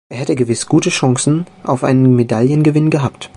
[0.09, 3.29] Er hätte gewiss gute Chancen auf einen Medaillengewinn gehabt.